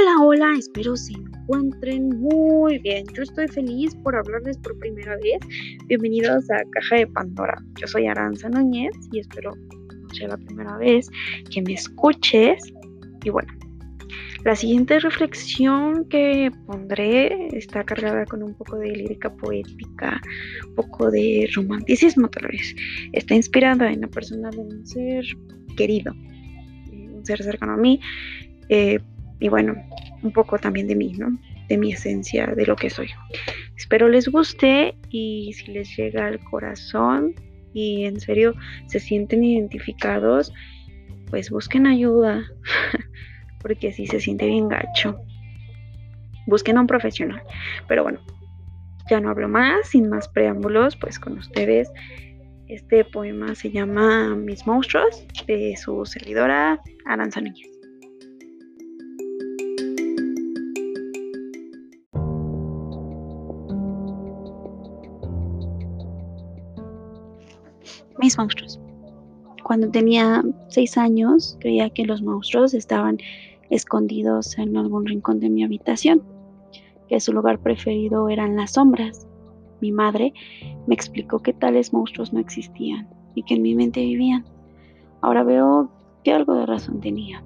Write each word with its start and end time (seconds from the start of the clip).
Hola, 0.00 0.22
hola, 0.22 0.54
espero 0.56 0.96
se 0.96 1.12
encuentren 1.12 2.20
muy 2.20 2.78
bien. 2.78 3.04
Yo 3.14 3.22
estoy 3.22 3.48
feliz 3.48 3.96
por 4.04 4.14
hablarles 4.14 4.56
por 4.58 4.78
primera 4.78 5.16
vez. 5.16 5.40
Bienvenidos 5.86 6.48
a 6.50 6.62
Caja 6.70 6.96
de 6.96 7.06
Pandora. 7.08 7.60
Yo 7.80 7.86
soy 7.88 8.06
Aranza 8.06 8.48
Núñez 8.48 8.92
y 9.10 9.18
espero 9.18 9.56
no 9.56 10.08
sea 10.14 10.28
la 10.28 10.36
primera 10.36 10.76
vez 10.76 11.10
que 11.50 11.62
me 11.62 11.72
escuches. 11.72 12.62
Y 13.24 13.30
bueno, 13.30 13.52
la 14.44 14.54
siguiente 14.54 15.00
reflexión 15.00 16.04
que 16.08 16.52
pondré 16.66 17.48
está 17.56 17.82
cargada 17.82 18.24
con 18.26 18.44
un 18.44 18.54
poco 18.54 18.76
de 18.76 18.90
lírica 18.90 19.34
poética, 19.34 20.20
un 20.68 20.74
poco 20.76 21.10
de 21.10 21.50
romanticismo 21.56 22.28
tal 22.28 22.46
vez. 22.52 22.76
Está 23.12 23.34
inspirada 23.34 23.90
en 23.90 24.02
la 24.02 24.08
persona 24.08 24.50
de 24.50 24.58
un 24.58 24.86
ser 24.86 25.24
querido, 25.76 26.12
un 26.92 27.26
ser 27.26 27.42
cercano 27.42 27.72
a 27.72 27.76
mí. 27.76 28.00
Eh, 28.68 29.00
y 29.40 29.48
bueno, 29.48 29.74
un 30.22 30.32
poco 30.32 30.58
también 30.58 30.88
de 30.88 30.96
mí, 30.96 31.14
¿no? 31.16 31.38
De 31.68 31.78
mi 31.78 31.92
esencia, 31.92 32.46
de 32.46 32.66
lo 32.66 32.76
que 32.76 32.90
soy. 32.90 33.08
Espero 33.76 34.08
les 34.08 34.28
guste 34.28 34.96
y 35.10 35.52
si 35.52 35.72
les 35.72 35.96
llega 35.96 36.26
al 36.26 36.40
corazón 36.40 37.34
y 37.72 38.04
en 38.04 38.18
serio 38.20 38.54
se 38.86 38.98
sienten 38.98 39.44
identificados, 39.44 40.52
pues 41.30 41.50
busquen 41.50 41.86
ayuda, 41.86 42.42
porque 43.60 43.92
si 43.92 44.06
se 44.06 44.20
siente 44.20 44.46
bien 44.46 44.68
gacho. 44.68 45.20
Busquen 46.46 46.78
a 46.78 46.80
un 46.80 46.86
profesional. 46.86 47.42
Pero 47.86 48.02
bueno, 48.02 48.20
ya 49.10 49.20
no 49.20 49.30
hablo 49.30 49.48
más, 49.48 49.88
sin 49.88 50.08
más 50.08 50.28
preámbulos, 50.28 50.96
pues 50.96 51.18
con 51.18 51.38
ustedes. 51.38 51.90
Este 52.66 53.04
poema 53.04 53.54
se 53.54 53.70
llama 53.70 54.34
Mis 54.34 54.66
monstruos, 54.66 55.26
de 55.46 55.76
su 55.76 56.04
servidora 56.04 56.80
Aranza 57.06 57.40
Núñez. 57.40 57.77
Mis 68.18 68.36
monstruos. 68.38 68.80
Cuando 69.62 69.90
tenía 69.90 70.42
seis 70.68 70.96
años, 70.96 71.56
creía 71.60 71.90
que 71.90 72.06
los 72.06 72.22
monstruos 72.22 72.74
estaban 72.74 73.18
escondidos 73.70 74.56
en 74.58 74.76
algún 74.76 75.06
rincón 75.06 75.40
de 75.40 75.50
mi 75.50 75.62
habitación, 75.62 76.22
que 77.08 77.20
su 77.20 77.32
lugar 77.32 77.58
preferido 77.58 78.28
eran 78.28 78.56
las 78.56 78.72
sombras. 78.72 79.26
Mi 79.80 79.92
madre 79.92 80.32
me 80.86 80.94
explicó 80.94 81.40
que 81.40 81.52
tales 81.52 81.92
monstruos 81.92 82.32
no 82.32 82.40
existían 82.40 83.08
y 83.34 83.42
que 83.42 83.54
en 83.54 83.62
mi 83.62 83.74
mente 83.74 84.00
vivían. 84.00 84.44
Ahora 85.20 85.44
veo 85.44 85.90
que 86.24 86.32
algo 86.32 86.54
de 86.54 86.66
razón 86.66 87.00
tenía. 87.00 87.42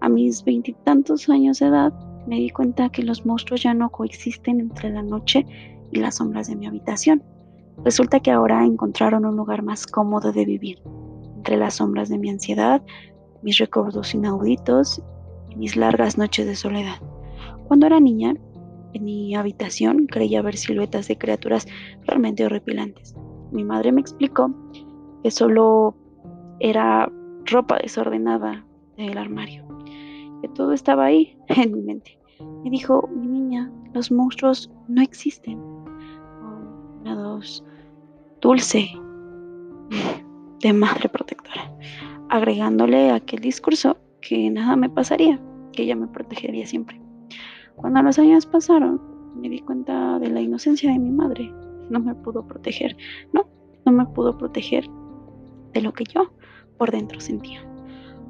A 0.00 0.08
mis 0.08 0.44
veintitantos 0.44 1.28
años 1.28 1.60
de 1.60 1.66
edad 1.66 1.92
me 2.26 2.36
di 2.36 2.50
cuenta 2.50 2.88
que 2.88 3.02
los 3.02 3.24
monstruos 3.24 3.62
ya 3.62 3.72
no 3.72 3.90
coexisten 3.90 4.60
entre 4.60 4.90
la 4.90 5.02
noche 5.02 5.46
y 5.92 6.00
las 6.00 6.16
sombras 6.16 6.48
de 6.48 6.56
mi 6.56 6.66
habitación. 6.66 7.22
Resulta 7.84 8.20
que 8.20 8.30
ahora 8.30 8.64
encontraron 8.64 9.24
un 9.26 9.36
lugar 9.36 9.62
más 9.62 9.86
cómodo 9.86 10.32
de 10.32 10.44
vivir, 10.44 10.80
entre 11.36 11.56
las 11.56 11.74
sombras 11.74 12.08
de 12.08 12.18
mi 12.18 12.30
ansiedad, 12.30 12.82
mis 13.42 13.58
recuerdos 13.58 14.14
inauditos 14.14 15.02
y 15.50 15.56
mis 15.56 15.76
largas 15.76 16.18
noches 16.18 16.46
de 16.46 16.56
soledad. 16.56 16.96
Cuando 17.68 17.86
era 17.86 18.00
niña, 18.00 18.34
en 18.94 19.04
mi 19.04 19.34
habitación 19.34 20.06
creía 20.06 20.42
ver 20.42 20.56
siluetas 20.56 21.06
de 21.08 21.18
criaturas 21.18 21.66
realmente 22.06 22.44
horripilantes. 22.44 23.14
Mi 23.52 23.62
madre 23.62 23.92
me 23.92 24.00
explicó 24.00 24.52
que 25.22 25.30
solo 25.30 25.94
era 26.60 27.12
ropa 27.44 27.78
desordenada 27.78 28.66
del 28.96 29.18
armario, 29.18 29.66
que 30.40 30.48
todo 30.48 30.72
estaba 30.72 31.04
ahí 31.04 31.38
en 31.48 31.72
mi 31.72 31.82
mente. 31.82 32.18
Me 32.64 32.70
dijo, 32.70 33.08
mi 33.14 33.26
niña, 33.26 33.70
los 33.92 34.10
monstruos 34.10 34.72
no 34.88 35.02
existen 35.02 35.75
dulce 38.40 38.88
de 40.60 40.72
madre 40.72 41.08
protectora, 41.08 41.72
agregándole 42.28 43.10
aquel 43.10 43.40
discurso 43.40 43.96
que 44.20 44.50
nada 44.50 44.76
me 44.76 44.88
pasaría, 44.88 45.40
que 45.72 45.82
ella 45.82 45.96
me 45.96 46.08
protegería 46.08 46.66
siempre. 46.66 47.00
Cuando 47.76 48.02
los 48.02 48.18
años 48.18 48.46
pasaron, 48.46 49.00
me 49.40 49.48
di 49.48 49.60
cuenta 49.60 50.18
de 50.18 50.30
la 50.30 50.40
inocencia 50.40 50.90
de 50.90 50.98
mi 50.98 51.10
madre. 51.10 51.52
No 51.90 52.00
me 52.00 52.14
pudo 52.14 52.46
proteger, 52.46 52.96
no, 53.32 53.46
no 53.84 53.92
me 53.92 54.06
pudo 54.06 54.36
proteger 54.36 54.88
de 55.72 55.82
lo 55.82 55.92
que 55.92 56.04
yo 56.04 56.32
por 56.78 56.90
dentro 56.90 57.20
sentía. 57.20 57.60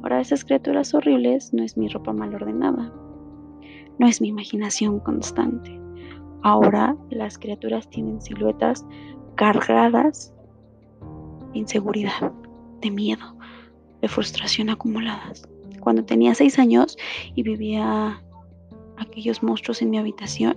Ahora 0.03 0.21
esas 0.21 0.45
criaturas 0.45 0.95
horribles 0.95 1.55
no 1.55 1.63
es 1.63 1.77
mi 1.77 1.89
ropa 1.89 2.13
mal 2.13 2.35
ordenada, 2.35 2.93
no 3.99 4.07
es 4.07 4.21
mi 4.21 4.29
imaginación 4.29 5.01
constante, 5.01 5.81
Ahora 6.47 6.97
las 7.11 7.39
criaturas 7.39 7.91
tienen 7.91 8.23
siluetas 8.23 8.87
cargadas 9.35 10.33
de 11.53 11.59
inseguridad, 11.59 12.31
de 12.81 12.93
miedo, 12.93 13.37
de 14.01 14.07
frustración 14.07 14.71
acumuladas. 14.71 15.43
Cuando 15.81 16.05
tenía 16.05 16.37
seis 16.37 16.61
años 16.61 16.97
y 17.35 17.43
vivía 17.43 18.23
aquellos 18.97 19.43
monstruos 19.43 19.83
en 19.83 19.91
mi 19.91 19.99
habitación 19.99 20.57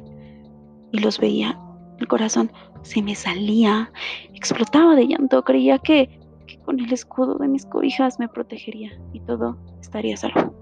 y 0.91 0.99
los 0.99 1.17
veía, 1.17 1.59
el 1.97 2.07
corazón 2.07 2.51
se 2.83 3.01
me 3.01 3.15
salía, 3.15 3.91
explotaba 4.35 4.93
de 4.93 5.07
llanto, 5.07 5.43
creía 5.43 5.79
que, 5.79 6.18
que 6.49 6.57
con 6.59 6.79
el 6.79 6.91
escudo 6.91 7.35
de 7.35 7.47
mis 7.47 7.65
cobijas 7.65 8.19
me 8.19 8.27
protegería 8.27 8.91
y 9.13 9.19
todo 9.21 9.57
estaría 9.79 10.17
salvo. 10.17 10.53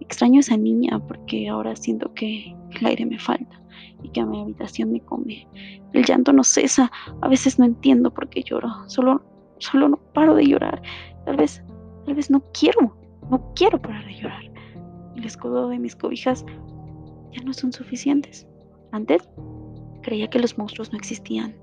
Extraño 0.00 0.38
a 0.38 0.40
esa 0.40 0.56
niña 0.56 1.00
porque 1.06 1.48
ahora 1.48 1.74
siento 1.74 2.12
que 2.14 2.54
el 2.70 2.86
aire 2.86 3.04
me 3.04 3.18
falta 3.18 3.60
y 4.02 4.08
que 4.10 4.20
a 4.20 4.26
mi 4.26 4.40
habitación 4.40 4.92
me 4.92 5.00
come. 5.00 5.46
El 5.92 6.04
llanto 6.04 6.32
no 6.32 6.44
cesa, 6.44 6.90
a 7.20 7.28
veces 7.28 7.58
no 7.58 7.64
entiendo 7.64 8.12
por 8.12 8.28
qué 8.28 8.42
lloro, 8.42 8.68
solo, 8.86 9.22
solo 9.58 9.88
no 9.88 9.96
paro 10.14 10.34
de 10.34 10.46
llorar. 10.46 10.80
Tal 11.24 11.36
vez, 11.36 11.62
tal 12.06 12.14
vez 12.14 12.30
no 12.30 12.42
quiero, 12.52 12.96
no 13.30 13.52
quiero 13.54 13.80
parar 13.80 14.04
de 14.04 14.14
llorar. 14.14 14.44
El 15.16 15.24
escudo 15.24 15.68
de 15.68 15.78
mis 15.78 15.96
cobijas 15.96 16.44
ya 17.32 17.42
no 17.44 17.52
son 17.52 17.72
suficientes. 17.72 18.46
Antes 18.92 19.28
creía 20.02 20.28
que 20.28 20.38
los 20.38 20.56
monstruos 20.56 20.92
no 20.92 20.98
existían. 20.98 21.56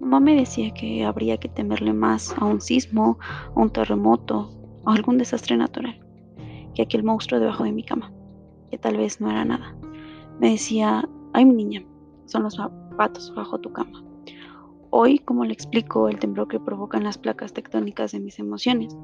Mamá 0.00 0.20
me 0.20 0.36
decía 0.36 0.72
que 0.72 1.04
habría 1.04 1.38
que 1.38 1.48
temerle 1.48 1.92
más 1.92 2.32
a 2.38 2.44
un 2.44 2.60
sismo, 2.60 3.18
a 3.54 3.60
un 3.60 3.70
terremoto, 3.70 4.50
o 4.84 4.90
algún 4.90 5.18
desastre 5.18 5.56
natural, 5.56 5.98
que 6.74 6.82
aquel 6.82 7.02
monstruo 7.02 7.40
debajo 7.40 7.64
de 7.64 7.72
mi 7.72 7.82
cama, 7.82 8.12
que 8.70 8.78
tal 8.78 8.96
vez 8.96 9.20
no 9.20 9.28
era 9.28 9.44
nada. 9.44 9.76
Me 10.40 10.50
decía, 10.50 11.08
Ay, 11.32 11.44
mi 11.44 11.54
niña, 11.54 11.84
son 12.26 12.44
los 12.44 12.54
zapatos 12.54 13.34
bajo 13.34 13.58
tu 13.58 13.72
cama. 13.72 14.04
Hoy, 14.90 15.18
como 15.18 15.44
le 15.44 15.52
explico 15.52 16.08
el 16.08 16.18
temblor 16.18 16.48
que 16.48 16.60
provocan 16.60 17.04
las 17.04 17.18
placas 17.18 17.52
tectónicas 17.52 18.12
de 18.12 18.20
mis 18.20 18.38
emociones, 18.38 18.96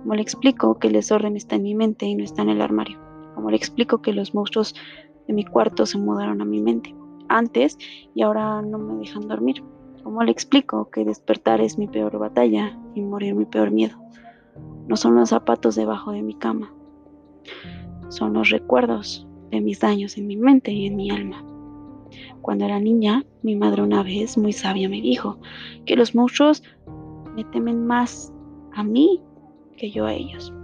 como 0.00 0.14
le 0.14 0.22
explico 0.22 0.78
que 0.78 0.88
el 0.88 0.94
desorden 0.94 1.36
está 1.36 1.56
en 1.56 1.62
mi 1.62 1.74
mente 1.74 2.06
y 2.06 2.14
no 2.14 2.24
está 2.24 2.42
en 2.42 2.48
el 2.48 2.62
armario, 2.62 2.98
como 3.34 3.50
le 3.50 3.56
explico 3.56 4.02
que 4.02 4.12
los 4.12 4.34
monstruos 4.34 4.74
de 5.26 5.34
mi 5.34 5.44
cuarto 5.44 5.84
se 5.86 5.98
mudaron 5.98 6.40
a 6.40 6.44
mi 6.44 6.60
mente 6.60 6.94
antes 7.28 7.78
y 8.14 8.22
ahora 8.22 8.62
no 8.62 8.78
me 8.78 8.94
dejan 8.94 9.28
dormir, 9.28 9.62
como 10.08 10.22
le 10.22 10.32
explico 10.32 10.88
que 10.90 11.04
despertar 11.04 11.60
es 11.60 11.76
mi 11.76 11.86
peor 11.86 12.18
batalla 12.18 12.74
y 12.94 13.02
morir 13.02 13.34
mi 13.34 13.44
peor 13.44 13.70
miedo. 13.70 13.98
No 14.86 14.96
son 14.96 15.14
los 15.14 15.28
zapatos 15.28 15.74
debajo 15.74 16.12
de 16.12 16.22
mi 16.22 16.32
cama, 16.32 16.72
son 18.08 18.32
los 18.32 18.48
recuerdos 18.48 19.28
de 19.50 19.60
mis 19.60 19.80
daños 19.80 20.16
en 20.16 20.26
mi 20.26 20.38
mente 20.38 20.72
y 20.72 20.86
en 20.86 20.96
mi 20.96 21.10
alma. 21.10 21.44
Cuando 22.40 22.64
era 22.64 22.80
niña, 22.80 23.22
mi 23.42 23.54
madre 23.54 23.82
una 23.82 24.02
vez, 24.02 24.38
muy 24.38 24.54
sabia, 24.54 24.88
me 24.88 25.02
dijo 25.02 25.36
que 25.84 25.94
los 25.94 26.14
monstruos 26.14 26.62
me 27.34 27.44
temen 27.44 27.86
más 27.86 28.32
a 28.72 28.84
mí 28.84 29.20
que 29.76 29.90
yo 29.90 30.06
a 30.06 30.14
ellos. 30.14 30.54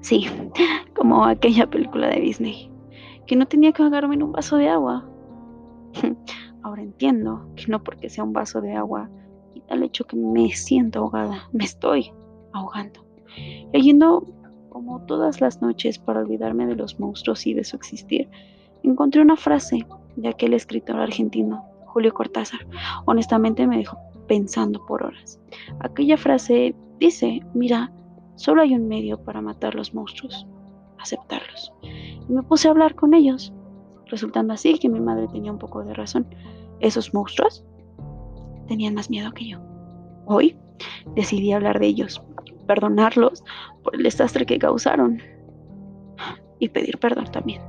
Sí, 0.00 0.26
como 0.94 1.24
aquella 1.24 1.66
película 1.66 2.10
de 2.10 2.20
Disney, 2.20 2.70
que 3.26 3.36
no 3.36 3.46
tenía 3.46 3.72
que 3.72 3.82
ahogarme 3.82 4.16
en 4.16 4.22
un 4.22 4.32
vaso 4.32 4.58
de 4.58 4.68
agua. 4.68 5.08
Ahora 6.62 6.82
entiendo 6.82 7.46
que 7.56 7.66
no 7.66 7.82
porque 7.82 8.08
sea 8.08 8.24
un 8.24 8.32
vaso 8.32 8.60
de 8.60 8.74
agua 8.74 9.10
quita 9.52 9.74
el 9.74 9.82
hecho 9.82 10.04
que 10.04 10.16
me 10.16 10.50
siento 10.50 11.00
ahogada, 11.00 11.48
me 11.52 11.64
estoy 11.64 12.12
ahogando. 12.52 13.04
Leyendo 13.72 14.24
como 14.68 15.04
todas 15.06 15.40
las 15.40 15.60
noches 15.60 15.98
para 15.98 16.20
olvidarme 16.20 16.66
de 16.66 16.76
los 16.76 16.98
monstruos 16.98 17.46
y 17.46 17.54
de 17.54 17.64
su 17.64 17.76
existir, 17.76 18.28
encontré 18.82 19.20
una 19.20 19.36
frase 19.36 19.86
de 20.16 20.28
aquel 20.28 20.54
escritor 20.54 20.96
argentino, 20.98 21.64
Julio 21.86 22.12
Cortázar. 22.14 22.60
Honestamente 23.04 23.66
me 23.66 23.78
dejó 23.78 23.98
pensando 24.28 24.84
por 24.86 25.02
horas. 25.02 25.38
Aquella 25.80 26.16
frase 26.16 26.74
dice, 26.98 27.42
mira, 27.54 27.92
solo 28.36 28.62
hay 28.62 28.74
un 28.74 28.88
medio 28.88 29.22
para 29.22 29.42
matar 29.42 29.74
los 29.74 29.92
monstruos, 29.94 30.46
aceptarlos. 30.98 31.72
Y 31.82 32.32
me 32.32 32.42
puse 32.42 32.68
a 32.68 32.70
hablar 32.70 32.94
con 32.94 33.14
ellos, 33.14 33.52
resultando 34.12 34.52
así 34.52 34.78
que 34.78 34.88
mi 34.88 35.00
madre 35.00 35.26
tenía 35.26 35.50
un 35.50 35.58
poco 35.58 35.82
de 35.82 35.94
razón. 35.94 36.26
Esos 36.78 37.12
monstruos 37.12 37.64
tenían 38.68 38.94
más 38.94 39.10
miedo 39.10 39.32
que 39.32 39.48
yo. 39.48 39.58
Hoy 40.26 40.56
decidí 41.16 41.52
hablar 41.52 41.80
de 41.80 41.86
ellos, 41.86 42.22
perdonarlos 42.68 43.42
por 43.82 43.96
el 43.96 44.04
desastre 44.04 44.46
que 44.46 44.58
causaron 44.58 45.20
y 46.60 46.68
pedir 46.68 46.98
perdón 46.98 47.32
también 47.32 47.60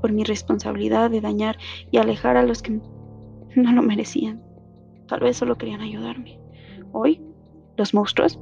por 0.00 0.12
mi 0.12 0.24
responsabilidad 0.24 1.10
de 1.10 1.20
dañar 1.20 1.58
y 1.90 1.98
alejar 1.98 2.36
a 2.36 2.42
los 2.42 2.62
que 2.62 2.80
no 3.56 3.72
lo 3.72 3.82
merecían. 3.82 4.42
Tal 5.08 5.20
vez 5.20 5.36
solo 5.36 5.56
querían 5.56 5.80
ayudarme. 5.80 6.38
Hoy, 6.92 7.20
los 7.76 7.92
monstruos 7.92 8.38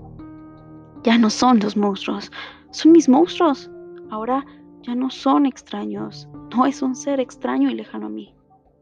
ya 1.03 1.19
no 1.19 1.31
son 1.31 1.61
los 1.61 1.77
monstruos, 1.77 2.31
son 2.71 2.93
mis 2.93 3.09
monstruos. 3.09 3.71
Ahora 4.11 4.45
ya 4.89 4.95
no 4.95 5.11
son 5.11 5.45
extraños, 5.45 6.27
no 6.57 6.65
es 6.65 6.81
un 6.81 6.97
ser 6.97 7.21
extraño 7.21 7.69
y 7.69 7.75
lejano 7.75 8.07
a 8.07 8.09
mí. 8.09 8.35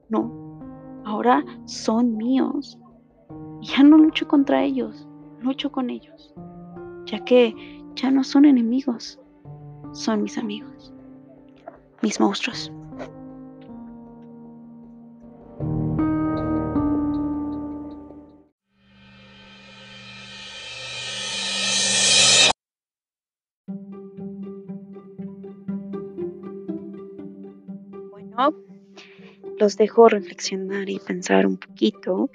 No, 0.08 1.02
ahora 1.04 1.44
son 1.64 2.16
míos. 2.16 2.78
ya 3.60 3.82
no 3.82 3.98
lucho 3.98 4.28
contra 4.28 4.62
ellos, 4.62 5.08
lucho 5.40 5.72
con 5.72 5.90
ellos, 5.90 6.32
ya 7.06 7.24
que 7.24 7.52
ya 7.96 8.12
no 8.12 8.22
son 8.22 8.44
enemigos, 8.44 9.18
son 9.90 10.22
mis 10.22 10.38
amigos, 10.38 10.94
mis 12.02 12.20
monstruos. 12.20 12.70
Los 29.58 29.76
dejo 29.76 30.08
reflexionar 30.08 30.88
y 30.88 30.98
pensar 30.98 31.46
un 31.46 31.56
poquito. 31.56 32.30